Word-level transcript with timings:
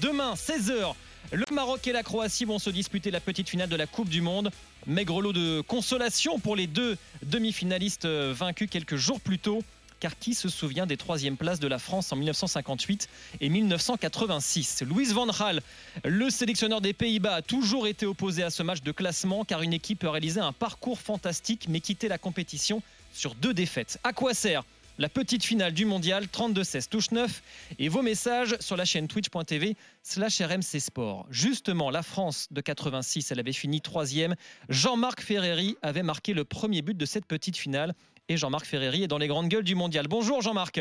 Demain, 0.00 0.32
16h, 0.32 0.94
le 1.32 1.44
Maroc 1.52 1.86
et 1.86 1.92
la 1.92 2.02
Croatie 2.02 2.46
vont 2.46 2.58
se 2.58 2.70
disputer 2.70 3.10
la 3.10 3.20
petite 3.20 3.50
finale 3.50 3.68
de 3.68 3.76
la 3.76 3.86
Coupe 3.86 4.08
du 4.08 4.22
Monde. 4.22 4.50
Maigre 4.86 5.20
lot 5.20 5.34
de 5.34 5.60
consolation 5.60 6.38
pour 6.38 6.56
les 6.56 6.66
deux 6.66 6.96
demi-finalistes 7.22 8.06
euh, 8.06 8.32
vaincus 8.34 8.70
quelques 8.70 8.96
jours 8.96 9.20
plus 9.20 9.38
tôt. 9.38 9.62
Car 10.00 10.18
qui 10.18 10.32
se 10.32 10.48
souvient 10.48 10.86
des 10.86 10.96
troisièmes 10.96 11.36
places 11.36 11.60
de 11.60 11.68
la 11.68 11.78
France 11.78 12.10
en 12.12 12.16
1958 12.16 13.10
et 13.42 13.50
1986 13.50 14.84
Louis 14.86 15.04
Van 15.12 15.26
Gaal, 15.26 15.60
le 16.02 16.30
sélectionneur 16.30 16.80
des 16.80 16.94
Pays-Bas, 16.94 17.34
a 17.34 17.42
toujours 17.42 17.86
été 17.86 18.06
opposé 18.06 18.42
à 18.42 18.48
ce 18.48 18.62
match 18.62 18.80
de 18.80 18.90
classement 18.90 19.44
car 19.44 19.60
une 19.60 19.74
équipe 19.74 20.02
réalisait 20.02 20.40
un 20.40 20.52
parcours 20.52 20.98
fantastique 20.98 21.66
mais 21.68 21.80
quittait 21.80 22.08
la 22.08 22.16
compétition 22.16 22.82
sur 23.12 23.34
deux 23.34 23.52
défaites. 23.52 23.98
À 24.02 24.14
quoi 24.14 24.32
sert 24.32 24.64
la 24.98 25.08
petite 25.08 25.44
finale 25.44 25.72
du 25.72 25.84
mondial 25.84 26.24
32-16 26.24 26.88
touche 26.88 27.10
9 27.10 27.42
et 27.78 27.88
vos 27.88 28.02
messages 28.02 28.56
sur 28.60 28.76
la 28.76 28.84
chaîne 28.84 29.08
twitch.tv 29.08 29.76
slash 30.02 30.40
RMC 30.40 30.78
Sport. 30.80 31.26
Justement, 31.30 31.90
la 31.90 32.02
France 32.02 32.48
de 32.52 32.60
86, 32.60 33.30
elle 33.32 33.40
avait 33.40 33.52
fini 33.52 33.80
troisième. 33.80 34.34
Jean-Marc 34.68 35.20
Ferreri 35.20 35.76
avait 35.82 36.02
marqué 36.04 36.32
le 36.32 36.44
premier 36.44 36.82
but 36.82 36.96
de 36.96 37.04
cette 37.06 37.26
petite 37.26 37.56
finale 37.56 37.94
et 38.28 38.36
Jean-Marc 38.36 38.66
Ferreri 38.66 39.02
est 39.02 39.08
dans 39.08 39.18
les 39.18 39.26
grandes 39.28 39.48
gueules 39.48 39.64
du 39.64 39.74
mondial. 39.74 40.06
Bonjour 40.08 40.40
Jean-Marc. 40.42 40.80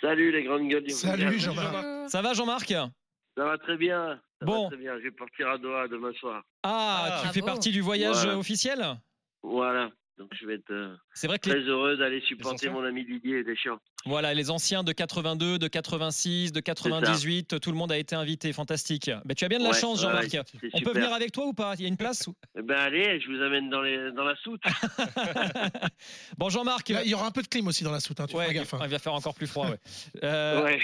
Salut 0.00 0.32
les 0.32 0.42
grandes 0.42 0.68
gueules 0.68 0.84
du 0.84 0.90
Salut 0.90 1.24
mondial. 1.24 1.40
Jean-Marc. 1.40 2.10
Ça 2.10 2.22
va 2.22 2.32
Jean-Marc? 2.34 2.68
Ça 2.68 3.44
va 3.44 3.56
très 3.58 3.76
bien. 3.76 4.18
Ça 4.40 4.46
Bon. 4.46 4.64
va 4.64 4.68
très 4.68 4.76
bien. 4.78 4.98
Je 4.98 5.04
vais 5.04 5.10
partir 5.12 5.48
à 5.48 5.58
Doha 5.58 5.86
demain 5.88 6.12
soir. 6.18 6.42
Ah, 6.62 7.02
Ah, 7.04 7.06
tu 7.06 7.12
bravo. 7.24 7.32
fais 7.34 7.42
partie 7.42 7.70
du 7.70 7.80
voyage 7.82 8.16
Voilà. 8.16 8.38
officiel? 8.38 8.84
Voilà. 9.42 9.90
Donc 10.18 10.28
je 10.38 10.46
vais 10.46 10.54
être 10.54 10.70
euh, 10.70 10.94
C'est 11.14 11.26
vrai 11.26 11.38
que 11.38 11.48
très 11.48 11.58
les, 11.58 11.66
heureux 11.66 11.96
d'aller 11.96 12.20
supporter 12.20 12.68
mon 12.68 12.84
ami 12.84 13.04
Didier 13.04 13.42
Deschamps. 13.44 13.78
voilà, 14.04 14.34
les 14.34 14.50
anciens 14.50 14.84
de 14.84 14.92
82, 14.92 15.58
de 15.58 15.68
86, 15.68 16.52
de 16.52 16.60
98, 16.60 17.58
tout 17.60 17.70
le 17.72 17.76
monde 17.78 17.90
a 17.90 17.98
été 17.98 18.14
invité. 18.14 18.52
Fantastique. 18.52 19.10
Ben, 19.24 19.34
tu 19.34 19.44
as 19.44 19.48
bien 19.48 19.58
de 19.58 19.64
la 19.64 19.70
Ouais, 19.70 19.80
chance 19.80 20.00
Jean-Marc. 20.02 20.36
On 20.74 20.80
peut 20.80 20.92
venir 20.92 21.12
avec 21.14 21.32
toi 21.32 21.46
ou 21.46 21.54
pas? 21.54 21.74
Il 21.78 21.82
y 21.82 21.84
a 21.86 21.88
une 21.88 21.96
place 21.96 22.26
ou- 22.26 22.34
Eh 22.58 22.62
ben 22.62 22.76
allez, 22.78 23.20
je 23.20 23.30
vous 23.30 23.42
amène 23.42 23.70
dans, 23.70 23.80
les, 23.80 24.12
dans 24.12 24.24
la 24.24 24.36
soute. 24.36 24.60
Bon 26.38 26.48
Jean-Marc, 26.50 26.88
Là, 26.90 27.02
il 27.04 27.10
y 27.10 27.14
aura 27.14 27.26
un 27.26 27.30
peu 27.30 27.42
de 27.42 27.48
clim 27.48 27.66
aussi 27.66 27.84
dans 27.84 27.92
la 27.92 28.00
soute, 28.00 28.20
hein, 28.20 28.26
tu 28.28 28.36
Ouais, 28.36 28.44
feras 28.44 28.54
gaffe. 28.54 28.74
hein. 28.74 28.78
il 28.84 28.90
va 28.90 28.98
faire 28.98 29.14
encore 29.14 29.34
plus 29.34 29.46
froid. 29.46 29.68
ouais. 29.70 29.78
Euh, 30.24 30.62
ouais. 30.64 30.78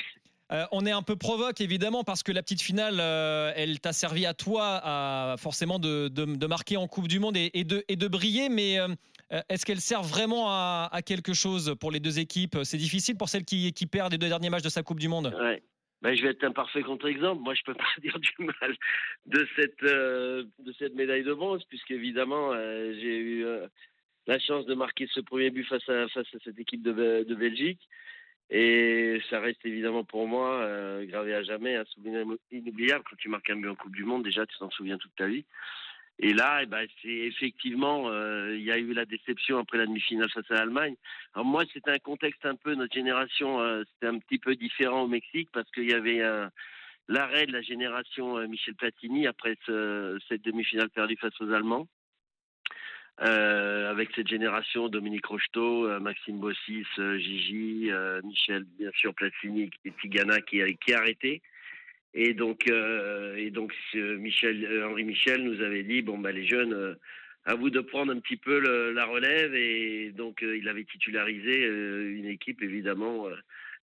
euh, 0.52 0.64
on 0.72 0.84
est 0.86 0.90
un 0.90 1.02
peu 1.02 1.16
provoque 1.16 1.60
évidemment 1.60 2.02
parce 2.04 2.22
que 2.22 2.32
la 2.32 2.42
petite 2.42 2.62
finale, 2.62 2.96
euh, 3.00 3.52
elle 3.56 3.78
t'a 3.80 3.92
servi 3.92 4.26
à 4.26 4.34
toi 4.34 4.80
à, 4.82 5.36
forcément 5.38 5.78
de, 5.78 6.08
de- 6.08 6.24
de 6.36 6.46
marquer 6.46 6.76
en 6.76 6.86
Coupe 6.88 7.08
du 7.08 7.18
Monde 7.18 7.36
et, 7.36 7.50
et 7.54 7.64
de, 7.64 7.84
et 7.88 7.96
de 7.96 8.08
briller, 8.08 8.48
mais 8.48 8.78
euh, 8.78 8.88
est-ce 9.30 9.66
qu'elle 9.66 9.80
sert 9.80 10.02
vraiment 10.02 10.46
à, 10.48 11.00
quelque 11.04 11.32
chose 11.32 11.74
pour 11.80 11.90
les 11.90 12.00
deux 12.00 12.18
équipes? 12.18 12.58
C'est 12.64 12.78
difficile 12.78 13.16
pour 13.16 13.28
celle 13.28 13.44
qui, 13.44 13.72
qui 13.72 13.86
perd 13.86 14.12
les 14.12 14.18
deux 14.18 14.28
derniers 14.28 14.50
matchs 14.50 14.62
de 14.62 14.68
sa 14.68 14.82
Coupe 14.82 15.00
du 15.00 15.08
Monde. 15.08 15.34
ouais. 15.40 15.62
Ben, 16.00 16.14
je 16.14 16.22
vais 16.22 16.28
être 16.28 16.44
un 16.44 16.52
parfait 16.52 16.82
contre-exemple. 16.82 17.42
Moi, 17.42 17.54
je 17.54 17.62
peux 17.64 17.74
pas 17.74 17.84
dire 18.00 18.18
du 18.18 18.32
mal 18.38 18.76
de 19.26 19.48
cette, 19.56 19.82
euh, 19.82 20.44
de 20.60 20.72
cette 20.78 20.94
médaille 20.94 21.24
de 21.24 21.34
bronze, 21.34 21.64
puisqu'évidemment, 21.64 22.52
euh, 22.52 22.92
j'ai 22.94 23.18
eu 23.18 23.44
euh, 23.44 23.66
la 24.26 24.38
chance 24.38 24.64
de 24.66 24.74
marquer 24.74 25.08
ce 25.12 25.20
premier 25.20 25.50
but 25.50 25.64
face 25.64 25.88
à, 25.88 26.06
face 26.08 26.32
à 26.34 26.38
cette 26.44 26.58
équipe 26.58 26.82
de, 26.82 27.24
de 27.24 27.34
Belgique. 27.34 27.80
Et 28.50 29.20
ça 29.28 29.40
reste 29.40 29.64
évidemment 29.66 30.04
pour 30.04 30.26
moi 30.26 30.54
euh, 30.62 31.04
gravé 31.04 31.34
à 31.34 31.42
jamais, 31.42 31.76
un 31.76 31.84
souvenir 31.84 32.24
inoubliable. 32.50 33.04
Quand 33.08 33.16
tu 33.16 33.28
marques 33.28 33.50
un 33.50 33.56
but 33.56 33.68
en 33.68 33.74
Coupe 33.74 33.94
du 33.94 34.04
Monde, 34.04 34.24
déjà, 34.24 34.46
tu 34.46 34.56
t'en 34.58 34.70
souviens 34.70 34.96
toute 34.96 35.14
ta 35.16 35.26
vie. 35.26 35.44
Et 36.20 36.32
là, 36.32 36.62
eh 36.62 36.66
ben, 36.66 36.84
c'est 37.00 37.08
effectivement, 37.08 38.08
euh, 38.10 38.56
il 38.56 38.62
y 38.62 38.72
a 38.72 38.78
eu 38.78 38.92
la 38.92 39.04
déception 39.04 39.58
après 39.58 39.78
la 39.78 39.86
demi-finale 39.86 40.28
face 40.30 40.50
à 40.50 40.54
l'Allemagne. 40.54 40.96
Alors 41.32 41.46
moi, 41.46 41.64
c'était 41.72 41.92
un 41.92 41.98
contexte 42.00 42.44
un 42.44 42.56
peu, 42.56 42.74
notre 42.74 42.92
génération, 42.92 43.60
euh, 43.60 43.84
c'était 43.92 44.08
un 44.12 44.18
petit 44.18 44.38
peu 44.38 44.56
différent 44.56 45.02
au 45.02 45.06
Mexique 45.06 45.48
parce 45.52 45.70
qu'il 45.70 45.88
y 45.88 45.94
avait 45.94 46.22
un- 46.22 46.50
l'arrêt 47.06 47.46
de 47.46 47.52
la 47.52 47.62
génération 47.62 48.36
euh, 48.36 48.48
Michel 48.48 48.74
Platini 48.74 49.28
après 49.28 49.56
ce- 49.64 50.18
cette 50.28 50.42
demi-finale 50.42 50.90
perdue 50.90 51.16
face 51.16 51.40
aux 51.40 51.52
Allemands. 51.52 51.86
Euh, 53.20 53.90
avec 53.90 54.10
cette 54.14 54.28
génération, 54.28 54.88
Dominique 54.88 55.26
Rocheteau, 55.26 55.88
euh, 55.88 55.98
Maxime 56.00 56.38
Bossis, 56.38 56.86
euh, 56.98 57.18
Gigi, 57.18 57.90
Michel, 58.24 58.64
bien 58.78 58.90
sûr, 58.96 59.14
Platini 59.14 59.70
et 59.84 59.92
Tigana 60.00 60.40
qui, 60.40 60.62
qui 60.84 60.94
a 60.94 60.98
arrêté. 60.98 61.42
Et 62.14 62.34
donc, 62.34 62.68
euh, 62.70 63.36
et 63.36 63.50
donc 63.50 63.72
Michel, 63.94 64.64
euh, 64.64 64.88
Henri 64.88 65.04
Michel 65.04 65.42
nous 65.44 65.60
avait 65.62 65.82
dit 65.82 66.02
bon, 66.02 66.18
bah, 66.18 66.32
les 66.32 66.46
jeunes, 66.46 66.72
euh, 66.72 66.94
à 67.44 67.54
vous 67.54 67.70
de 67.70 67.80
prendre 67.80 68.12
un 68.12 68.20
petit 68.20 68.36
peu 68.36 68.58
le- 68.58 68.92
la 68.92 69.06
relève. 69.06 69.54
Et 69.54 70.10
donc, 70.12 70.42
il 70.42 70.68
avait 70.68 70.84
titularisé 70.84 71.64
une 71.66 72.26
équipe, 72.26 72.62
évidemment, 72.62 73.26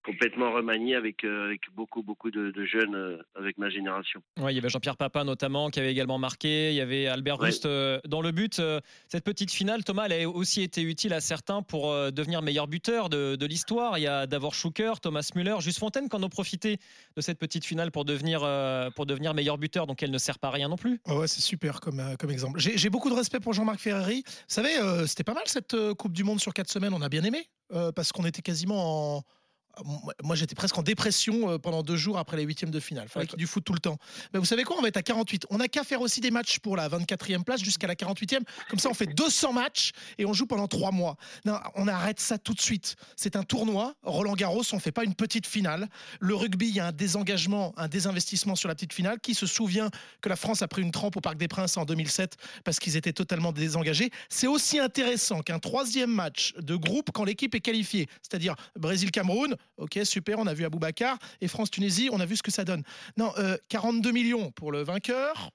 complètement 0.06 0.52
remaniée 0.52 0.94
avec, 0.94 1.24
euh, 1.24 1.46
avec 1.46 1.62
beaucoup, 1.74 2.02
beaucoup 2.02 2.30
de, 2.30 2.50
de 2.52 2.64
jeunes 2.64 2.94
euh, 2.94 3.18
avec 3.34 3.58
ma 3.58 3.68
génération. 3.68 4.22
Ouais, 4.40 4.52
il 4.52 4.56
y 4.56 4.58
avait 4.58 4.68
Jean-Pierre 4.68 4.96
Papin 4.96 5.24
notamment 5.24 5.68
qui 5.68 5.80
avait 5.80 5.90
également 5.90 6.16
marqué. 6.18 6.70
Il 6.70 6.76
y 6.76 6.80
avait 6.80 7.06
Albert 7.08 7.40
Ouais. 7.40 7.46
Rust 7.48 7.66
euh, 7.66 7.98
dans 8.06 8.22
le 8.22 8.30
but. 8.30 8.60
Euh, 8.60 8.80
Cette 9.08 9.24
petite 9.24 9.50
finale, 9.50 9.82
Thomas, 9.84 10.06
elle 10.08 10.22
a 10.22 10.28
aussi 10.30 10.62
été 10.62 10.80
utile 10.82 11.12
à 11.12 11.20
certains 11.20 11.60
pour 11.62 11.90
euh, 11.90 12.10
devenir 12.10 12.40
meilleur 12.40 12.68
buteur 12.68 13.08
de, 13.08 13.36
de 13.36 13.46
l'histoire. 13.46 13.98
Il 13.98 14.02
y 14.02 14.06
a 14.06 14.26
Davor 14.26 14.54
Schuker, 14.54 15.00
Thomas 15.02 15.28
Müller, 15.34 15.56
Juste 15.60 15.80
Fontaine 15.80 16.08
qui 16.08 16.16
en 16.16 16.22
ont 16.22 16.28
profité 16.28 16.78
de 17.16 17.20
cette 17.20 17.38
petite 17.38 17.64
finale 17.64 17.90
pour 17.90 18.04
devenir, 18.04 18.40
euh, 18.44 18.88
pour 18.94 19.06
devenir 19.06 19.34
meilleur 19.34 19.58
buteur. 19.58 19.86
Donc 19.88 20.02
elle 20.02 20.12
ne 20.12 20.18
sert 20.18 20.38
pas 20.38 20.48
à 20.48 20.52
rien 20.52 20.68
non 20.68 20.76
plus. 20.76 21.00
Ah 21.06 21.16
ouais, 21.16 21.26
c'est 21.26 21.40
super 21.42 21.80
comme, 21.80 21.98
euh, 22.00 22.14
comme 22.16 22.30
exemple. 22.30 22.60
J'ai 22.60 22.78
j'ai 22.78 22.90
beaucoup 22.90 23.10
de 23.10 23.14
respect 23.14 23.40
pour 23.40 23.52
Jean-Marc 23.54 23.80
Ferrari. 23.80 24.22
Vous 24.26 24.32
savez, 24.46 24.78
euh, 24.78 25.06
c'était 25.06 25.24
pas 25.24 25.34
mal 25.34 25.42
cette 25.46 25.74
euh, 25.74 25.94
Coupe 25.94 26.12
du 26.12 26.22
Monde 26.24 26.40
sur 26.40 26.54
quatre 26.54 26.70
semaines. 26.70 26.94
On 26.94 27.02
a 27.02 27.08
bien 27.08 27.24
aimé 27.24 27.48
euh, 27.72 27.90
parce 27.92 28.12
qu'on 28.12 28.24
était 28.24 28.42
quasiment 28.42 29.16
en. 29.18 29.22
Moi- 29.84 30.36
j'étais 30.36 30.54
presque 30.54 30.76
en 30.78 30.82
dépression 30.82 31.50
euh, 31.50 31.58
pendant 31.58 31.82
deux 31.82 31.96
jours 31.96 32.18
après 32.18 32.36
les 32.36 32.42
huitièmes 32.44 32.70
de 32.70 32.80
finale. 32.80 33.04
Il 33.06 33.10
fallait 33.10 33.26
qu'il 33.26 33.38
du 33.38 33.46
foot 33.46 33.64
tout 33.64 33.72
le 33.72 33.78
temps. 33.78 33.98
Mais 34.32 34.38
vous 34.38 34.44
savez 34.44 34.64
quoi 34.64 34.76
On 34.78 34.82
va 34.82 34.88
être 34.88 34.96
à 34.96 35.02
48. 35.02 35.46
On 35.50 35.58
n'a 35.58 35.68
qu'à 35.68 35.84
faire 35.84 36.00
aussi 36.00 36.20
des 36.20 36.30
matchs 36.30 36.58
pour 36.58 36.76
la 36.76 36.88
24e 36.88 37.42
place 37.44 37.62
jusqu'à 37.62 37.86
la 37.86 37.94
48e. 37.94 38.40
Comme 38.70 38.78
ça, 38.78 38.88
on 38.88 38.94
fait 38.94 39.06
200 39.06 39.52
matchs 39.52 39.92
et 40.18 40.24
on 40.24 40.32
joue 40.32 40.46
pendant 40.46 40.68
trois 40.68 40.92
mois. 40.92 41.16
Non, 41.44 41.58
on 41.74 41.88
arrête 41.88 42.20
ça 42.20 42.38
tout 42.38 42.54
de 42.54 42.60
suite. 42.60 42.96
C'est 43.16 43.36
un 43.36 43.42
tournoi. 43.42 43.94
Roland 44.02 44.34
Garros, 44.34 44.62
on 44.72 44.78
fait 44.78 44.92
pas 44.92 45.04
une 45.04 45.14
petite 45.14 45.46
finale. 45.46 45.88
Le 46.20 46.34
rugby, 46.34 46.68
il 46.68 46.74
y 46.74 46.80
a 46.80 46.86
un 46.86 46.92
désengagement, 46.92 47.74
un 47.76 47.88
désinvestissement 47.88 48.54
sur 48.56 48.68
la 48.68 48.74
petite 48.74 48.92
finale. 48.92 49.20
Qui 49.20 49.34
se 49.34 49.46
souvient 49.46 49.90
que 50.20 50.28
la 50.28 50.36
France 50.36 50.62
a 50.62 50.68
pris 50.68 50.82
une 50.82 50.90
trempe 50.92 51.16
au 51.16 51.20
Parc 51.20 51.36
des 51.36 51.48
Princes 51.48 51.76
en 51.76 51.84
2007 51.84 52.36
parce 52.64 52.78
qu'ils 52.78 52.96
étaient 52.96 53.12
totalement 53.12 53.52
désengagés? 53.52 54.10
C'est 54.28 54.46
aussi 54.46 54.78
intéressant 54.78 55.40
qu'un 55.42 55.58
troisième 55.58 56.10
match 56.10 56.54
de 56.58 56.76
groupe 56.76 57.10
quand 57.12 57.24
l'équipe 57.24 57.54
est 57.54 57.60
qualifiée, 57.60 58.06
c'est-à-dire 58.22 58.54
Brésil-Cameroun, 58.78 59.56
ok 59.76 60.00
super, 60.04 60.38
on 60.38 60.46
a 60.46 60.54
vu 60.54 60.64
Aboubacar, 60.64 61.18
et 61.40 61.48
France-Tunisie, 61.48 62.08
on 62.12 62.20
a 62.20 62.26
vu 62.26 62.36
ce 62.36 62.42
que 62.42 62.50
ça 62.50 62.64
donne. 62.64 62.82
Non, 63.16 63.32
euh, 63.38 63.56
42 63.68 64.10
millions 64.12 64.50
pour 64.52 64.72
le 64.72 64.82
vainqueur 64.82 65.50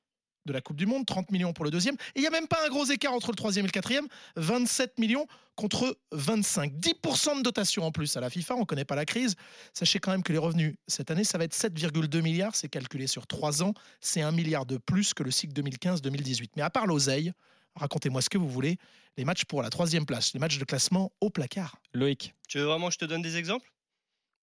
de 0.45 0.53
la 0.53 0.61
Coupe 0.61 0.77
du 0.77 0.85
Monde, 0.85 1.05
30 1.05 1.31
millions 1.31 1.53
pour 1.53 1.65
le 1.65 1.71
deuxième, 1.71 1.95
et 1.95 2.19
il 2.19 2.21
n'y 2.21 2.27
a 2.27 2.31
même 2.31 2.47
pas 2.47 2.65
un 2.65 2.69
gros 2.69 2.85
écart 2.85 3.13
entre 3.13 3.31
le 3.31 3.35
troisième 3.35 3.65
et 3.65 3.67
le 3.67 3.71
quatrième, 3.71 4.07
27 4.37 4.97
millions 4.97 5.27
contre 5.55 5.97
25. 6.11 6.73
10% 6.73 7.37
de 7.37 7.43
dotation 7.43 7.83
en 7.83 7.91
plus 7.91 8.17
à 8.17 8.21
la 8.21 8.29
FIFA, 8.29 8.55
on 8.55 8.59
ne 8.61 8.65
connaît 8.65 8.85
pas 8.85 8.95
la 8.95 9.05
crise. 9.05 9.35
Sachez 9.73 9.99
quand 9.99 10.11
même 10.11 10.23
que 10.23 10.31
les 10.31 10.39
revenus 10.39 10.75
cette 10.87 11.11
année, 11.11 11.23
ça 11.23 11.37
va 11.37 11.43
être 11.43 11.53
7,2 11.53 12.21
milliards, 12.21 12.55
c'est 12.55 12.69
calculé 12.69 13.07
sur 13.07 13.27
3 13.27 13.63
ans, 13.63 13.73
c'est 13.99 14.21
un 14.21 14.31
milliard 14.31 14.65
de 14.65 14.77
plus 14.77 15.13
que 15.13 15.23
le 15.23 15.31
cycle 15.31 15.53
2015-2018. 15.61 16.49
Mais 16.55 16.63
à 16.63 16.69
part 16.69 16.87
l'oseille, 16.87 17.33
racontez-moi 17.75 18.21
ce 18.21 18.29
que 18.29 18.37
vous 18.37 18.49
voulez, 18.49 18.77
les 19.17 19.25
matchs 19.25 19.45
pour 19.45 19.61
la 19.61 19.69
troisième 19.69 20.05
place, 20.05 20.33
les 20.33 20.39
matchs 20.39 20.57
de 20.57 20.65
classement 20.65 21.11
au 21.21 21.29
placard. 21.29 21.77
Loïc. 21.93 22.33
Tu 22.47 22.57
veux 22.57 22.65
vraiment 22.65 22.87
que 22.87 22.93
je 22.93 22.99
te 22.99 23.05
donne 23.05 23.21
des 23.21 23.37
exemples? 23.37 23.71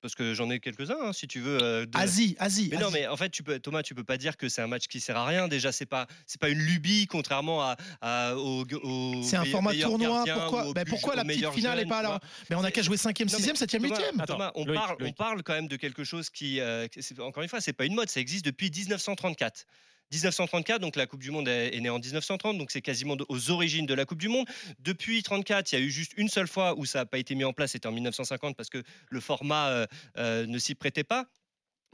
Parce 0.01 0.15
que 0.15 0.33
j'en 0.33 0.49
ai 0.51 0.61
quelques-uns, 0.61 0.97
hein, 1.03 1.13
si 1.13 1.27
tu 1.27 1.41
veux. 1.41 1.59
euh, 1.61 1.85
de- 1.85 1.99
Asie, 1.99 2.37
Asie. 2.39 2.69
Mais 2.71 2.79
non, 2.79 2.87
Asie. 2.87 2.95
mais 2.95 3.07
en 3.09 3.17
fait, 3.17 3.31
tu 3.31 3.43
peux, 3.43 3.59
Thomas, 3.59 3.83
tu 3.83 3.95
peux 3.97 4.05
pas 4.05 4.17
dire 4.17 4.37
que 4.37 4.49
c'est 4.49 4.63
un 4.63 4.69
match 4.69 4.87
qui 4.87 5.01
sert 5.01 5.17
à 5.17 5.27
rien. 5.27 5.49
Déjà, 5.49 5.73
c'est 5.73 5.87
pas, 5.87 6.07
c'est 6.27 6.41
pas 6.41 6.49
une 6.51 6.61
lubie, 6.61 7.07
contrairement 7.09 7.63
à, 7.63 7.77
à- 8.01 8.37
au, 8.37 8.65
au 8.85 9.23
C'est 9.25 9.37
un 9.37 9.45
format 9.45 9.75
tournoi. 9.75 10.25
Pourquoi, 10.25 10.73
ben 10.73 10.85
pourquoi 10.89 11.17
la 11.17 11.25
petite 11.25 11.51
finale 11.51 11.79
n'est 11.79 11.87
pas 11.87 12.03
là. 12.03 12.21
Mais 12.49 12.55
on 12.57 12.63
a 12.65 12.71
qu'à 12.71 12.83
jouer 12.83 12.97
5e, 12.97 13.25
Non, 13.33 13.39
mais 13.39 13.45
6e, 13.45 13.57
7e, 13.57 13.83
Thomas, 13.83 13.97
8e. 13.99 14.21
Attends, 14.21 14.33
Thomas, 14.35 14.53
on, 14.55 14.65
Loïc, 14.65 14.79
parle, 14.81 14.97
on 15.01 15.03
Loïc. 15.03 15.17
parle 15.17 15.43
quand 15.43 15.55
même 15.55 15.69
de 15.69 15.77
quelque 15.77 16.05
chose 16.05 16.31
qui, 16.31 16.61
euh, 16.61 16.87
encore 17.21 17.43
une 17.43 17.49
fois, 17.49 17.61
c'est 17.61 17.73
pas 17.73 17.85
une 17.85 17.95
mode, 17.95 18.09
ça 18.09 18.21
existe 18.21 18.45
depuis 18.45 18.71
1934. 18.71 19.65
1934, 20.13 20.81
donc 20.81 20.97
la 20.97 21.07
Coupe 21.07 21.23
du 21.23 21.31
Monde 21.31 21.49
est, 21.49 21.79
née 21.81 21.91
en 21.91 21.99
1930, 21.99 22.59
donc 22.59 22.71
c'est 22.71 22.81
quasiment 22.81 23.17
aux 23.29 23.51
origines 23.51 23.87
de 23.87 23.95
la 23.95 24.05
Coupe 24.05 24.19
du 24.19 24.29
Monde. 24.29 24.47
Depuis 24.81 25.23
34, 25.23 25.73
il 25.73 25.79
y 25.79 25.83
a 25.83 25.85
eu 25.85 25.91
juste 25.91 26.13
une 26.17 26.29
seule 26.29 26.49
fois 26.49 26.75
où 26.79 26.85
ça 26.85 27.01
n'a 27.01 27.07
pas 27.07 27.19
été 27.19 27.35
mis 27.35 27.45
en 27.45 27.53
place, 27.53 27.73
c'était 27.73 27.89
en 27.89 27.93
1950 27.93 28.57
parce 28.57 28.71
que 28.71 28.83
le 29.11 29.21
format 29.21 29.69
euh, 29.69 29.87
euh, 30.17 30.47
ne 30.47 30.59
s'y 30.59 30.75
prêtait 30.75 31.05
pas. 31.05 31.27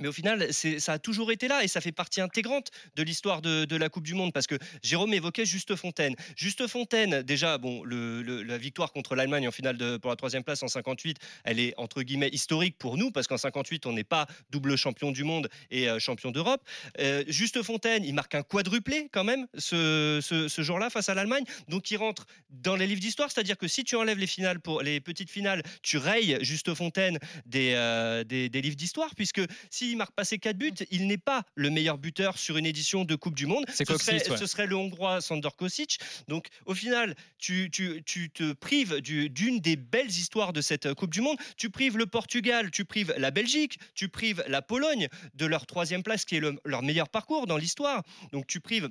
Mais 0.00 0.08
au 0.08 0.12
final, 0.12 0.52
ça 0.52 0.93
a 0.93 0.99
toujours 0.99 1.31
été 1.31 1.46
là 1.46 1.62
et 1.62 1.69
ça 1.69 1.81
fait 1.81 1.93
partie 1.93 2.20
intégrante 2.20 2.70
de 2.96 3.02
l'histoire 3.02 3.43
de, 3.43 3.76
la 3.76 3.88
Coupe 3.88 4.05
du 4.05 4.14
Monde 4.14 4.32
parce 4.32 4.46
que 4.46 4.56
Jérôme 4.82 5.14
évoquait 5.14 5.44
Juste 5.44 5.76
Fontaine. 5.76 6.17
Juste 6.37 6.67
Fontaine, 6.67 7.23
déjà, 7.23 7.58
bon, 7.58 7.85
la 7.85 8.58
victoire 8.58 8.93
contre 8.93 9.14
l'Allemagne 9.14 9.46
en 9.46 9.52
finale 9.52 9.99
pour 10.00 10.11
la 10.11 10.17
troisième 10.17 10.43
place 10.43 10.62
en 10.62 10.69
58, 10.69 11.19
elle 11.44 11.61
est 11.61 11.75
entre 11.76 12.02
guillemets 12.02 12.29
historique 12.31 12.76
pour 12.79 12.96
nous 12.96 13.12
parce 13.12 13.29
qu'en 13.29 13.37
58, 13.37 13.87
on 13.87 13.93
n'est 13.93 14.05
pas 14.05 14.26
double 14.50 14.76
champion 14.76 15.12
du 15.12 15.23
monde 15.23 15.49
et 15.70 15.88
euh, 15.88 15.99
champion 15.99 16.31
d'Europe. 16.31 16.62
Euh, 16.99 17.23
Juste 17.29 17.62
Fontaine, 17.62 18.05
il 18.05 18.14
marque 18.14 18.35
un 18.35 18.43
quadruplé 18.43 19.08
quand 19.12 19.25
même 19.25 19.47
ce, 19.56 20.20
jour-là 20.58 20.90
face 20.90 21.08
à 21.08 21.14
l'Allemagne, 21.14 21.44
donc 21.69 21.90
il 21.90 21.97
rentre 21.97 22.26
dans 22.50 22.76
les 22.76 22.87
livres 22.87 23.00
d'histoire, 23.00 23.31
c'est-à-dire 23.31 23.58
que 23.58 23.69
si 23.69 23.85
tu 23.85 23.97
enlèves 23.97 24.19
les 24.19 24.26
finales 24.26 24.61
pour 24.61 24.82
les 24.82 25.00
petites 25.00 25.31
finales, 25.31 25.62
tu 25.82 25.99
rayes 25.99 26.38
Juste 26.40 26.75
Fontaine 26.75 27.19
des, 27.47 27.75
euh, 27.75 28.25
des 28.25 28.49
livres 28.49 28.76
d'histoire 28.76 29.14
puisque 29.14 29.43
si 29.70 29.83
s'il 29.84 29.96
marque 29.96 30.14
pas 30.14 30.25
ses 30.25 30.38
4 30.38 30.56
buts, 30.56 30.72
il 30.90 31.06
n'est 31.06 31.19
pas 31.19 31.42
le 31.54 31.70
meilleur 31.70 31.98
buteur 31.98 32.38
sur 32.38 32.56
une 32.56 32.66
édition 32.66 33.04
de 33.04 33.14
Coupe 33.16 33.34
du 33.34 33.46
Monde. 33.46 33.64
C'est 33.69 33.86
Ce 33.86 33.92
Kostic, 33.92 34.20
serait, 34.20 34.31
ouais. 34.31 34.36
ce 34.36 34.46
serait 34.46 34.66
le 34.66 34.76
Hongrois 34.76 35.20
Sandor 35.20 35.56
Kosic. 35.56 35.98
Donc 36.28 36.48
au 36.66 36.75
final, 36.75 37.14
tu, 37.38 37.70
tu- 37.70 38.02
tu 38.04 38.31
te 38.31 38.52
prives 38.52 39.00
du- 39.00 39.28
d'une 39.31 39.60
des 39.60 39.76
belles 39.76 40.08
histoires 40.10 40.52
de 40.52 40.60
cette 40.60 40.94
Coupe 40.94 41.12
du 41.12 41.20
Monde. 41.20 41.36
Tu 41.56 41.70
prives 41.70 41.96
le 41.98 42.06
Portugal, 42.06 42.70
tu 42.70 42.84
prives 42.84 43.14
la 43.19 43.31
Belgique, 43.31 43.78
tu 43.94 44.08
prives 44.08 44.42
la 44.48 44.62
Pologne 44.62 45.08
de 45.34 45.46
leur 45.46 45.66
troisième 45.66 46.02
place 46.02 46.25
qui 46.25 46.37
est 46.37 46.40
le- 46.40 46.58
leur 46.64 46.82
meilleur 46.82 47.08
parcours 47.08 47.46
dans 47.46 47.56
l'histoire. 47.56 48.02
Donc 48.32 48.46
tu 48.46 48.60
prives 48.60 48.88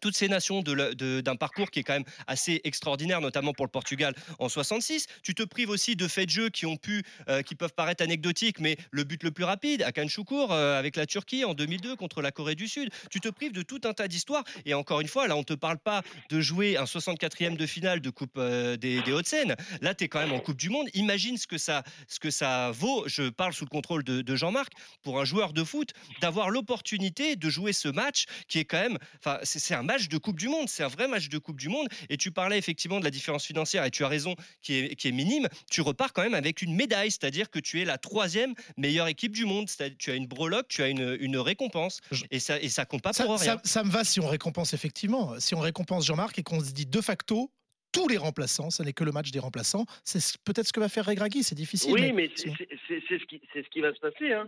toutes 0.00 0.16
ces 0.16 0.28
nations 0.28 0.62
d'un 0.62 1.36
parcours 1.36 1.70
qui 1.70 1.80
est 1.80 1.82
quand 1.82 1.94
même 1.94 2.04
assez 2.26 2.60
extraordinaire, 2.64 3.20
notamment 3.20 3.52
pour 3.52 3.66
le 3.66 3.70
Portugal 3.70 4.14
en 4.38 4.48
66. 4.48 5.06
Tu 5.22 5.34
te 5.34 5.42
prives 5.42 5.70
aussi 5.70 5.96
de 5.96 6.08
faits 6.08 6.26
de 6.26 6.30
jeu 6.30 6.48
qui 6.50 6.66
ont 6.66 6.76
pu, 6.76 7.04
euh, 7.28 7.42
qui 7.42 7.54
peuvent 7.54 7.74
paraître 7.74 8.02
anecdotiques, 8.02 8.60
mais 8.60 8.76
le 8.90 9.04
but 9.04 9.22
le 9.22 9.30
plus 9.30 9.44
rapide, 9.44 9.82
Hakan 9.82 10.08
Şükür 10.08 10.50
euh, 10.50 10.78
avec 10.78 10.96
la 10.96 11.06
Turquie 11.06 11.44
en 11.44 11.54
2002 11.54 11.96
contre 11.96 12.22
la 12.22 12.30
Corée 12.30 12.54
du 12.54 12.68
Sud. 12.68 12.90
Tu 13.10 13.20
te 13.20 13.28
prives 13.28 13.52
de 13.52 13.62
tout 13.62 13.80
un 13.84 13.92
tas 13.92 14.08
d'histoires. 14.08 14.44
Et 14.64 14.74
encore 14.74 15.00
une 15.00 15.08
fois, 15.08 15.28
là, 15.28 15.36
on 15.36 15.44
te 15.44 15.54
parle 15.54 15.78
pas 15.78 16.02
de 16.30 16.40
jouer 16.40 16.76
un 16.76 16.84
64e 16.84 17.56
de 17.56 17.66
finale 17.66 18.00
de 18.00 18.10
Coupe 18.10 18.36
euh, 18.38 18.76
des, 18.76 19.00
des 19.02 19.12
Hauts-de-Seine. 19.12 19.56
Là, 19.80 19.94
tu 19.94 20.04
es 20.04 20.08
quand 20.08 20.20
même 20.20 20.32
en 20.32 20.40
Coupe 20.40 20.56
du 20.56 20.70
Monde. 20.70 20.88
Imagine 20.94 21.36
ce 21.36 21.46
que 21.46 21.58
ça, 21.58 21.82
ce 22.06 22.20
que 22.20 22.30
ça 22.30 22.70
vaut. 22.72 23.04
Je 23.06 23.28
parle 23.28 23.52
sous 23.52 23.64
le 23.64 23.70
contrôle 23.70 24.04
de, 24.04 24.22
de 24.22 24.36
Jean-Marc 24.36 24.72
pour 25.02 25.20
un 25.20 25.24
joueur 25.24 25.52
de 25.52 25.64
foot 25.64 25.92
d'avoir 26.20 26.50
l'opportunité 26.50 27.36
de 27.36 27.50
jouer 27.50 27.72
ce 27.72 27.88
match 27.88 28.26
qui 28.48 28.58
est 28.58 28.64
quand 28.64 28.80
même, 28.80 28.98
enfin, 29.18 29.38
c'est 29.42 29.74
un 29.74 29.82
match 29.88 30.08
de 30.08 30.18
Coupe 30.18 30.38
du 30.38 30.48
Monde, 30.48 30.68
c'est 30.68 30.84
un 30.84 30.88
vrai 30.88 31.08
match 31.08 31.28
de 31.28 31.38
Coupe 31.38 31.58
du 31.58 31.68
Monde. 31.68 31.88
Et 32.10 32.16
tu 32.16 32.30
parlais 32.30 32.56
effectivement 32.58 33.00
de 33.00 33.04
la 33.04 33.10
différence 33.10 33.44
financière 33.44 33.84
et 33.84 33.90
tu 33.90 34.04
as 34.04 34.08
raison, 34.08 34.34
qui 34.62 34.74
est, 34.74 34.94
qui 34.94 35.08
est 35.08 35.12
minime. 35.12 35.48
Tu 35.70 35.80
repars 35.80 36.12
quand 36.12 36.22
même 36.22 36.34
avec 36.34 36.62
une 36.62 36.74
médaille, 36.76 37.10
c'est-à-dire 37.10 37.50
que 37.50 37.58
tu 37.58 37.80
es 37.80 37.84
la 37.84 37.98
troisième 37.98 38.54
meilleure 38.76 39.08
équipe 39.08 39.32
du 39.32 39.44
monde. 39.46 39.68
Tu 39.98 40.10
as 40.10 40.14
une 40.14 40.26
breloque, 40.26 40.68
tu 40.68 40.82
as 40.82 40.88
une, 40.88 41.16
une 41.20 41.38
récompense 41.38 42.00
et 42.30 42.38
ça 42.38 42.60
et 42.60 42.68
ça 42.68 42.84
compte 42.84 43.02
pas 43.02 43.12
Ça, 43.12 43.24
pour 43.24 43.40
rien. 43.40 43.54
ça- 43.56 43.60
ça 43.64 43.84
me 43.84 43.90
va 43.90 44.04
si 44.04 44.20
on 44.20 44.28
récompense 44.28 44.74
effectivement. 44.74 45.40
Si 45.40 45.54
on 45.54 45.60
récompense 45.60 46.06
Jean-Marc 46.06 46.38
et 46.38 46.42
qu'on 46.42 46.60
se 46.60 46.72
dit 46.72 46.86
de 46.86 47.00
facto 47.00 47.50
tous 47.90 48.06
les 48.08 48.18
remplaçants, 48.18 48.70
ce 48.70 48.82
n'est 48.82 48.92
que 48.92 49.02
le 49.02 49.12
match 49.12 49.30
des 49.30 49.38
remplaçants. 49.38 49.86
C'est 50.04 50.20
ce- 50.20 50.36
peut-être 50.44 50.66
ce 50.68 50.72
que 50.74 50.80
va 50.80 50.90
faire 50.90 51.06
Regragui, 51.06 51.42
c'est 51.42 51.54
difficile. 51.54 51.92
Oui, 51.94 52.12
mais 52.12 52.30
sinon- 52.36 52.54
c'est 52.86 53.00
ce, 53.08 53.24
qui- 53.24 53.40
c'est 53.52 53.62
ce 53.64 53.68
qui 53.70 53.80
va 53.80 53.94
se 53.94 53.98
passer. 54.00 54.32
Hein. 54.32 54.46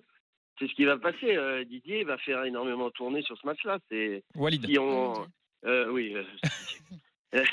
C'est 0.60 0.68
ce 0.68 0.74
qui 0.74 0.84
va 0.84 0.98
passer. 0.98 1.34
Euh, 1.36 1.64
Didier 1.64 2.04
va 2.04 2.18
faire 2.18 2.44
énormément 2.44 2.90
tourner 2.90 3.22
sur 3.22 3.36
ce 3.38 3.46
match-là. 3.46 3.78
C'est 3.90 4.22
Walid. 4.36 4.78
on, 4.78 5.26
euh, 5.64 5.90
oui. 5.90 6.14
euh, 7.34 7.44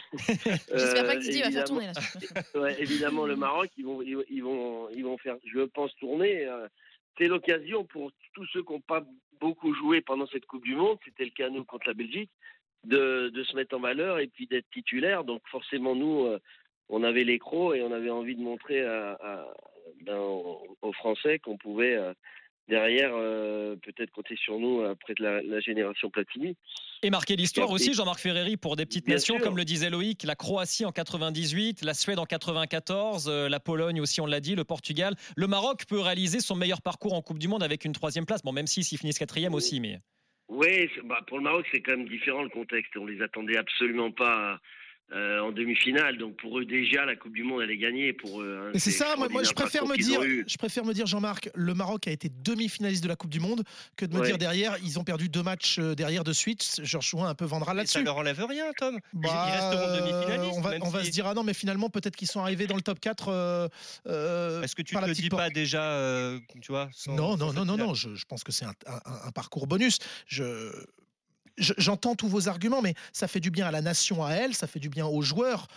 J'espère 0.73 1.05
pas 1.05 1.15
que 1.15 1.21
Didier 1.21 1.43
va 1.43 1.51
faire 1.51 1.63
évidemment- 1.63 1.65
tourner 1.65 1.87
là. 1.87 2.41
ouais, 2.61 2.81
évidemment, 2.81 3.25
le 3.25 3.35
Maroc, 3.35 3.69
ils 3.77 3.85
vont, 3.85 4.01
ils, 4.01 4.43
vont, 4.43 4.89
ils 4.89 5.03
vont 5.05 5.17
faire, 5.17 5.37
je 5.45 5.61
pense, 5.61 5.95
tourner. 5.95 6.47
C'est 7.17 7.27
l'occasion 7.27 7.85
pour 7.85 8.11
tous 8.33 8.45
ceux 8.47 8.61
qui 8.63 8.73
n'ont 8.73 8.81
pas 8.81 9.03
beaucoup 9.39 9.73
joué 9.73 10.01
pendant 10.01 10.27
cette 10.27 10.45
Coupe 10.45 10.63
du 10.65 10.75
Monde, 10.75 10.97
c'était 11.05 11.23
le 11.25 11.31
cas 11.31 11.49
nous 11.49 11.63
contre 11.63 11.87
la 11.87 11.93
Belgique, 11.93 12.31
de, 12.83 13.29
de 13.29 13.43
se 13.43 13.55
mettre 13.55 13.75
en 13.75 13.79
valeur 13.79 14.19
et 14.19 14.27
puis 14.27 14.47
d'être 14.47 14.69
titulaire. 14.71 15.23
Donc 15.23 15.41
forcément, 15.49 15.95
nous, 15.95 16.27
on 16.89 17.03
avait 17.03 17.23
les 17.23 17.39
crocs 17.39 17.75
et 17.75 17.81
on 17.83 17.91
avait 17.91 18.09
envie 18.09 18.35
de 18.35 18.41
montrer 18.41 18.83
à, 18.83 19.13
à- 19.13 19.53
ben, 20.01 20.17
aux, 20.17 20.75
aux 20.81 20.93
Français 20.93 21.39
qu'on 21.39 21.57
pouvait 21.57 21.95
euh, 21.95 22.13
derrière 22.67 23.11
euh, 23.13 23.75
peut-être 23.77 24.11
compter 24.11 24.35
sur 24.35 24.59
nous 24.59 24.81
après 24.81 25.13
de 25.15 25.23
la, 25.23 25.41
la 25.41 25.59
génération 25.59 26.09
Platini. 26.09 26.55
Et 27.03 27.09
marquer 27.09 27.35
l'histoire 27.35 27.69
aussi, 27.69 27.93
Jean-Marc 27.93 28.19
Ferreri, 28.19 28.57
pour 28.57 28.75
des 28.75 28.85
petites 28.85 29.05
Bien 29.05 29.15
nations, 29.15 29.35
sûr. 29.35 29.43
comme 29.43 29.57
le 29.57 29.65
disait 29.65 29.89
Loïc, 29.89 30.23
la 30.23 30.35
Croatie 30.35 30.83
en 30.85 30.91
98, 30.91 31.83
la 31.83 31.93
Suède 31.93 32.17
en 32.19 32.25
94, 32.25 33.27
euh, 33.29 33.49
la 33.49 33.59
Pologne 33.59 34.01
aussi, 34.01 34.19
on 34.19 34.25
l'a 34.25 34.39
dit, 34.39 34.55
le 34.55 34.63
Portugal. 34.63 35.15
Le 35.35 35.47
Maroc 35.47 35.85
peut 35.87 35.99
réaliser 35.99 36.39
son 36.39 36.55
meilleur 36.55 36.81
parcours 36.81 37.13
en 37.13 37.21
Coupe 37.21 37.39
du 37.39 37.47
Monde 37.47 37.63
avec 37.63 37.85
une 37.85 37.93
troisième 37.93 38.25
place. 38.25 38.41
Bon, 38.43 38.51
même 38.51 38.67
si 38.67 38.83
s'ils 38.83 38.97
finissent 38.97 39.19
quatrième 39.19 39.53
aussi, 39.53 39.79
mais 39.79 39.99
Oui, 40.49 40.89
bah, 41.05 41.19
pour 41.27 41.37
le 41.37 41.43
Maroc, 41.43 41.65
c'est 41.71 41.81
quand 41.81 41.95
même 41.97 42.07
différent 42.07 42.41
le 42.43 42.49
contexte. 42.49 42.95
On 42.97 43.05
les 43.05 43.21
attendait 43.21 43.57
absolument 43.57 44.11
pas 44.11 44.59
euh, 45.13 45.39
en 45.39 45.51
demi-finale. 45.51 46.17
Donc 46.17 46.35
pour 46.37 46.59
eux, 46.59 46.65
déjà, 46.65 47.05
la 47.05 47.15
Coupe 47.15 47.33
du 47.33 47.43
Monde, 47.43 47.61
elle 47.63 47.71
est 47.71 47.77
gagnée. 47.77 48.13
Pour 48.13 48.41
eux, 48.41 48.59
hein. 48.67 48.71
Et 48.73 48.79
c'est 48.79 48.91
ça, 48.91 49.15
moi, 49.17 49.27
moi, 49.29 49.43
je 49.43 49.51
préfère 49.53 49.85
me 49.85 49.95
dire, 49.97 50.21
je 50.21 50.57
préfère 50.57 50.83
me 50.85 50.93
dire, 50.93 51.05
Jean-Marc, 51.07 51.49
le 51.55 51.73
Maroc 51.73 52.07
a 52.07 52.11
été 52.11 52.29
demi-finaliste 52.29 53.03
de 53.03 53.07
la 53.07 53.15
Coupe 53.15 53.29
du 53.29 53.39
Monde, 53.39 53.63
que 53.95 54.05
de 54.05 54.13
me 54.13 54.19
Ouais. 54.19 54.27
dire 54.27 54.37
derrière, 54.37 54.75
ils 54.83 54.99
ont 54.99 55.03
perdu 55.03 55.29
deux 55.29 55.43
matchs 55.43 55.77
euh, 55.79 55.95
derrière 55.95 56.23
de 56.23 56.33
suite. 56.33 56.81
Georges 56.83 57.05
Chouin 57.07 57.29
un 57.29 57.35
peu 57.35 57.45
vendra 57.45 57.71
Et 57.71 57.75
ça 57.75 57.77
là-dessus. 57.77 58.03
leur 58.03 58.17
enlève 58.17 58.43
rien, 58.47 58.65
Tom. 58.77 58.99
Bah, 59.13 59.29
ils 59.47 59.51
resteront 59.53 59.87
euh, 59.87 59.99
demi-finalistes. 59.99 60.57
On 60.57 60.61
va, 60.61 60.69
même 60.71 60.83
on 60.83 60.89
va 60.89 60.99
si- 61.01 61.07
se 61.07 61.11
dire, 61.11 61.27
ah 61.27 61.33
non, 61.33 61.43
mais 61.43 61.53
finalement, 61.53 61.89
peut-être 61.89 62.15
qu'ils 62.15 62.27
sont 62.27 62.41
arrivés 62.41 62.67
dans 62.67 62.75
le 62.75 62.81
top 62.81 62.99
4. 62.99 63.29
euh, 63.29 63.67
euh, 64.07 64.61
Est-ce 64.63 64.75
que 64.75 64.81
tu 64.81 64.95
te 64.95 64.99
la 65.01 65.13
dis 65.13 65.29
pas 65.29 65.49
déjà, 65.49 65.83
euh, 65.91 66.39
tu 66.61 66.71
vois 66.71 66.89
sans- 66.93 67.15
Non, 67.15 67.37
sans 67.37 67.45
non, 67.47 67.53
non, 67.53 67.65
non, 67.65 67.77
non, 67.77 67.93
je, 67.93 68.13
je 68.15 68.25
pense 68.25 68.43
que 68.43 68.51
c'est 68.51 68.65
un, 68.65 68.73
un- 68.87 69.27
un 69.27 69.31
parcours 69.31 69.67
bonus. 69.67 69.99
Je, 70.27 70.43
je- 70.43 70.85
j'entends 71.57 72.15
tous 72.15 72.27
vos 72.27 72.47
arguments, 72.47 72.81
mais 72.81 72.93
ça 73.13 73.27
fait 73.27 73.39
du 73.39 73.51
bien 73.51 73.67
à 73.67 73.71
la 73.71 73.81
nation, 73.81 74.23
à 74.23 74.31
elle, 74.31 74.53
ça 74.53 74.67
fait 74.67 74.79
du 74.79 74.89
bien 74.89 75.05
aux 75.05 75.21
joueurs. 75.21 75.67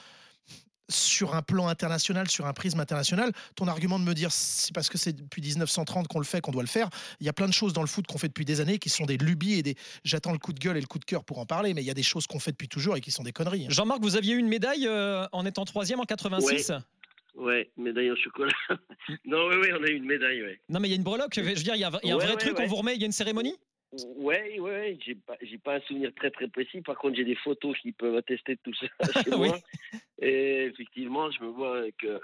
Sur 0.93 1.37
un 1.37 1.43
plan 1.43 1.69
international, 1.69 2.29
sur 2.29 2.47
un 2.47 2.53
prisme 2.53 2.81
international, 2.81 3.31
ton 3.55 3.69
argument 3.69 4.01
de 4.01 4.05
me 4.05 4.13
dire 4.13 4.33
c'est 4.33 4.75
parce 4.75 4.89
que 4.89 4.99
c'est 4.99 5.13
depuis 5.13 5.41
1930 5.41 6.09
qu'on 6.09 6.19
le 6.19 6.25
fait 6.25 6.41
qu'on 6.41 6.51
doit 6.51 6.65
le 6.65 6.69
faire. 6.69 6.91
Il 7.21 7.27
y 7.27 7.29
a 7.29 7.33
plein 7.33 7.47
de 7.47 7.53
choses 7.53 7.73
dans 7.73 7.83
le 7.83 7.87
foot 7.87 8.09
qu'on 8.09 8.19
fait 8.19 8.27
depuis 8.27 8.45
des 8.45 8.61
années 8.61 8.81
qui 8.81 8.89
sont 8.89 9.05
des 9.07 9.17
lubies 9.17 9.55
et 9.61 9.63
des. 9.63 9.77
J'attends 10.03 10.33
le 10.33 10.39
coup 10.39 10.53
de 10.53 10.59
gueule 10.59 10.77
et 10.77 10.81
le 10.81 10.89
coup 10.89 10.99
de 10.99 11.05
cœur 11.05 11.23
pour 11.23 11.39
en 11.39 11.47
parler, 11.47 11.75
mais 11.75 11.83
il 11.83 11.87
y 11.87 11.93
a 11.93 11.95
des 11.95 12.03
choses 12.03 12.27
qu'on 12.27 12.41
fait 12.41 12.51
depuis 12.51 12.67
toujours 12.67 12.97
et 12.97 13.01
qui 13.01 13.13
sont 13.13 13.23
des 13.23 13.31
conneries. 13.31 13.67
hein. 13.67 13.71
Jean-Marc, 13.71 14.01
vous 14.03 14.17
aviez 14.17 14.35
eu 14.35 14.39
une 14.39 14.49
médaille 14.49 14.89
euh, 14.89 15.27
en 15.31 15.47
étant 15.47 15.65
troisième 15.65 16.01
en 16.01 16.05
86 16.07 16.73
Ouais, 17.37 17.71
médaille 17.77 18.11
au 18.11 18.17
chocolat. 18.17 18.51
non, 19.25 19.47
oui, 19.49 19.55
oui, 19.63 19.69
on 19.73 19.85
a 19.85 19.89
eu 19.89 19.95
une 19.95 20.07
médaille, 20.07 20.43
ouais. 20.43 20.61
Non, 20.69 20.81
mais 20.81 20.89
il 20.89 20.91
y 20.91 20.95
a 20.95 20.97
une 20.97 21.05
breloque. 21.05 21.33
Je 21.37 21.41
veux 21.43 21.55
dire, 21.55 21.77
il 21.77 21.81
y 21.81 21.85
a, 21.85 21.91
il 22.03 22.09
y 22.09 22.11
a 22.11 22.15
un 22.15 22.19
Ouais, 22.19 22.25
vrai 22.25 22.35
ouais, 22.35 22.41
truc, 22.41 22.59
on 22.59 22.63
ouais. 22.63 22.67
vous 22.67 22.75
remet, 22.75 22.97
il 22.97 23.01
y 23.01 23.05
a 23.05 23.07
une 23.07 23.13
cérémonie? 23.13 23.55
Ouais, 24.17 24.59
ouais. 24.61 24.99
J'ai 25.05 25.15
pas, 25.17 25.37
j'ai 25.43 25.59
pas 25.59 25.77
un 25.77 25.81
souvenir 25.81 26.13
très 26.15 26.31
très 26.31 26.49
précis. 26.49 26.81
Par 26.81 26.97
contre, 26.97 27.17
j'ai 27.17 27.25
des 27.25 27.35
photos 27.35 27.77
qui 27.79 27.93
peuvent 27.93 28.17
attester 28.17 28.55
de 28.55 28.61
tout 28.63 28.75
ça 28.75 28.87
chez 29.25 29.31
Oui. 29.35 29.49
moi. 29.49 29.59
Et 30.23 30.65
effectivement, 30.67 31.31
je 31.31 31.43
me 31.43 31.49
vois 31.49 31.79
avec, 31.79 32.05
euh, 32.05 32.19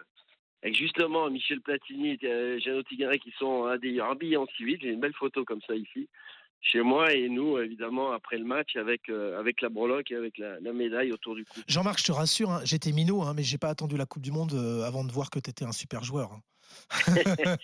avec 0.63 0.77
justement 0.77 1.29
Michel 1.31 1.61
Platini 1.61 2.11
et 2.23 2.27
euh, 2.27 2.59
Jeannot 2.61 2.83
Tigaret 2.85 3.19
qui 3.19 3.33
sont 3.39 3.65
à 3.65 3.79
des 3.79 3.99
habillés 4.01 4.37
en 4.37 4.47
civil. 4.57 4.79
J'ai 4.81 4.91
une 4.91 5.01
belle 5.01 5.15
photo 5.15 5.45
comme 5.45 5.61
ça 5.67 5.75
ici 5.75 6.09
chez 6.63 6.81
moi 6.83 7.13
et 7.13 7.29
nous 7.29 7.59
évidemment 7.59 8.13
après 8.13 8.39
le 8.39 8.45
match 8.45 8.75
avec 8.77 9.09
euh, 9.09 9.39
avec 9.39 9.61
la 9.61 9.69
breloque 9.69 10.11
et 10.11 10.17
avec 10.17 10.39
la, 10.39 10.59
la 10.59 10.73
médaille 10.73 11.13
autour 11.13 11.35
du 11.37 11.45
cou. 11.45 11.61
Jean-Marc, 11.69 11.99
je 12.01 12.05
te 12.05 12.13
rassure, 12.13 12.51
hein, 12.51 12.61
j'étais 12.65 12.93
minot, 12.93 13.23
hein, 13.23 13.35
mais 13.37 13.43
j'ai 13.43 13.59
pas 13.59 13.69
attendu 13.69 13.97
la 13.97 14.07
Coupe 14.07 14.23
du 14.23 14.33
Monde 14.33 14.53
euh, 14.55 14.83
avant 14.83 15.05
de 15.05 15.13
voir 15.13 15.31
que 15.31 15.39
tu 15.39 15.51
étais 15.51 15.65
un 15.65 15.73
super 15.73 16.03
joueur. 16.03 16.33
hein. 16.33 16.43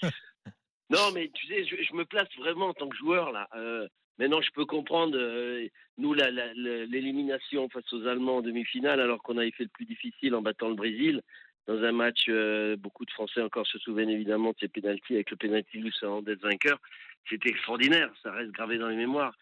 Non, 0.92 1.10
mais 1.14 1.30
tu 1.32 1.46
sais, 1.46 1.64
je, 1.64 1.94
me 1.94 2.04
place 2.04 2.28
vraiment 2.36 2.66
en 2.66 2.74
tant 2.74 2.88
que 2.88 2.96
joueur 2.96 3.32
là. 3.32 3.48
Euh, 3.54 3.88
maintenant, 4.18 4.42
je 4.42 4.50
peux 4.50 4.66
comprendre 4.66 5.16
euh, 5.16 5.66
nous 5.96 6.12
l'élimination 6.12 7.70
face 7.70 7.90
aux 7.94 8.06
Allemands 8.06 8.36
en 8.36 8.42
demi-finale, 8.42 9.00
alors 9.00 9.22
qu'on 9.22 9.38
avait 9.38 9.52
fait 9.52 9.64
le 9.64 9.70
plus 9.70 9.86
difficile 9.86 10.34
en 10.34 10.42
battant 10.42 10.68
le 10.68 10.74
Brésil 10.74 11.22
dans 11.66 11.82
un 11.82 11.92
match. 11.92 12.26
euh, 12.28 12.76
beaucoup 12.76 13.06
de 13.06 13.10
Français 13.10 13.40
encore 13.40 13.66
se 13.66 13.78
souviennent 13.78 14.10
évidemment 14.10 14.50
de 14.50 14.56
ces 14.60 14.68
pénalties 14.68 15.14
avec 15.14 15.30
le 15.30 15.38
pénalty 15.38 15.78
luce 15.78 16.04
d'être 16.24 16.42
vainqueur. 16.42 16.78
C'était 17.26 17.48
extraordinaire, 17.48 18.12
ça 18.22 18.30
reste 18.30 18.50
gravé 18.50 18.76
dans 18.76 18.88
les 18.88 18.96
mémoires. 18.96 19.34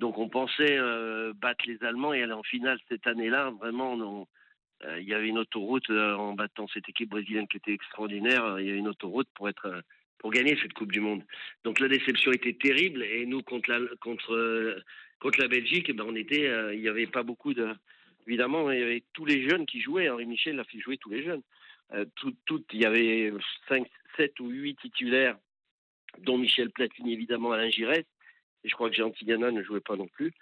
Donc 0.00 0.18
on 0.18 0.28
pensait 0.28 0.78
battre 1.36 1.64
les 1.66 1.82
Allemands 1.84 2.12
et 2.14 2.22
aller 2.22 2.32
en 2.32 2.42
finale 2.42 2.78
cette 2.88 3.06
année-là. 3.06 3.52
Vraiment, 3.60 4.26
il 4.98 5.08
y 5.08 5.14
avait 5.14 5.28
une 5.28 5.38
autoroute 5.38 5.88
en 5.90 6.32
battant 6.32 6.66
cette 6.68 6.88
équipe 6.88 7.10
brésilienne 7.10 7.46
qui 7.46 7.58
était 7.58 7.72
extraordinaire. 7.72 8.58
Il 8.58 8.66
y 8.66 8.70
avait 8.70 8.78
une 8.78 8.88
autoroute 8.88 9.28
pour 9.34 9.48
être 9.48 9.82
pour 10.18 10.30
gagner 10.30 10.56
cette 10.60 10.72
Coupe 10.72 10.92
du 10.92 11.00
Monde. 11.00 11.22
Donc 11.64 11.80
la 11.80 11.88
déception 11.88 12.32
était 12.32 12.54
terrible 12.54 13.02
et 13.02 13.26
nous 13.26 13.42
contre 13.42 13.70
la 13.70 13.80
contre 14.00 14.34
euh, 14.34 14.82
contre 15.18 15.40
la 15.40 15.48
Belgique, 15.48 15.94
ben 15.94 16.04
on 16.06 16.14
était, 16.14 16.46
euh, 16.46 16.74
il 16.74 16.80
n'y 16.80 16.88
avait 16.88 17.06
pas 17.06 17.22
beaucoup 17.22 17.54
de, 17.54 17.68
évidemment 18.26 18.70
il 18.70 18.78
y 18.78 18.82
avait 18.82 19.04
tous 19.12 19.24
les 19.24 19.48
jeunes 19.48 19.66
qui 19.66 19.80
jouaient. 19.80 20.08
Henri 20.08 20.26
Michel 20.26 20.60
a 20.60 20.64
fait 20.64 20.80
jouer 20.80 20.98
tous 20.98 21.10
les 21.10 21.22
jeunes. 21.22 21.42
Euh, 21.92 22.04
il 22.72 22.80
y 22.80 22.84
avait 22.84 23.32
5, 23.68 23.86
7 24.16 24.40
ou 24.40 24.48
8 24.48 24.76
titulaires, 24.76 25.38
dont 26.18 26.38
Michel 26.38 26.70
Platini 26.70 27.12
évidemment, 27.12 27.52
Alain 27.52 27.70
Giresse. 27.70 28.06
Et 28.64 28.68
je 28.68 28.74
crois 28.74 28.90
que 28.90 28.96
Jean 28.96 29.10
Tigana 29.10 29.50
ne 29.50 29.62
jouait 29.62 29.80
pas 29.80 29.96
non 29.96 30.08
plus. 30.08 30.32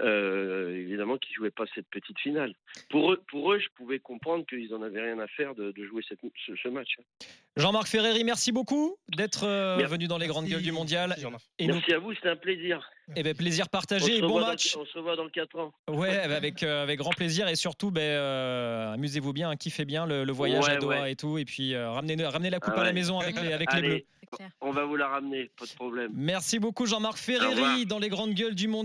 Euh, 0.00 0.74
évidemment, 0.76 1.18
qui 1.18 1.32
jouait 1.34 1.52
pas 1.52 1.64
cette 1.72 1.86
petite 1.88 2.18
finale. 2.18 2.52
Pour 2.90 3.12
eux, 3.12 3.22
pour 3.30 3.52
eux, 3.52 3.60
je 3.60 3.68
pouvais 3.76 4.00
comprendre 4.00 4.44
qu'ils 4.44 4.74
en 4.74 4.82
avaient 4.82 5.00
rien 5.02 5.18
à 5.20 5.28
faire 5.28 5.54
de, 5.54 5.70
de 5.70 5.86
jouer 5.86 6.02
cette, 6.08 6.18
ce, 6.44 6.52
ce 6.56 6.68
match. 6.68 6.96
Jean-Marc 7.56 7.86
Ferreri, 7.86 8.24
merci 8.24 8.50
beaucoup 8.50 8.96
d'être 9.16 9.44
euh, 9.46 9.76
venu 9.86 10.08
dans 10.08 10.18
les 10.18 10.26
grandes 10.26 10.44
Merci. 10.44 10.54
gueules 10.54 10.62
du 10.64 10.72
mondial. 10.72 11.14
Merci. 11.16 11.46
Et 11.60 11.66
nous, 11.68 11.80
à 11.94 11.98
vous, 11.98 12.12
c'était 12.14 12.30
un 12.30 12.34
plaisir. 12.36 12.90
eh 13.14 13.22
ben, 13.22 13.36
plaisir 13.36 13.66
On 13.68 13.70
partagé. 13.70 14.16
et 14.16 14.20
Bon 14.20 14.40
dans- 14.40 14.46
match. 14.48 14.76
on 14.76 14.84
se 14.84 14.98
revoit 14.98 15.14
dans 15.14 15.28
4 15.28 15.56
ans. 15.60 15.72
Ouais, 15.88 16.08
avec, 16.18 16.64
euh, 16.64 16.82
avec 16.82 16.98
grand 16.98 17.12
plaisir 17.14 17.46
et 17.46 17.54
surtout, 17.54 17.92
ben, 17.92 18.00
euh, 18.02 18.94
amusez-vous 18.94 19.32
bien, 19.32 19.50
hein, 19.50 19.56
kiffez 19.56 19.84
bien 19.84 20.06
le, 20.06 20.24
le 20.24 20.32
voyage 20.32 20.64
Ouais, 20.64 20.70
à 20.72 20.76
Doha 20.78 21.02
ouais. 21.02 21.12
et 21.12 21.16
tout. 21.16 21.38
Et 21.38 21.44
puis 21.44 21.74
euh, 21.74 21.90
ramenez, 21.92 22.16
ramenez 22.26 22.50
la 22.50 22.58
coupe 22.58 22.74
Ah 22.76 22.80
à 22.80 22.84
la 22.84 22.92
maison 22.92 23.20
avec 23.20 23.40
les, 23.40 23.52
avec 23.52 23.72
les 23.74 23.80
bleus. 23.80 24.02
On 24.60 24.72
va 24.72 24.84
vous 24.84 24.96
la 24.96 25.06
ramener, 25.06 25.48
pas 25.56 25.64
de 25.64 25.70
problème. 25.76 26.10
Merci 26.16 26.58
beaucoup, 26.58 26.86
Jean-Marc. 26.86 27.18
Ferreri, 27.18 27.86
dans 27.86 28.00
les 28.00 28.08
grandes 28.08 28.34
gueules 28.34 28.56
du 28.56 28.66
mondial. 28.66 28.84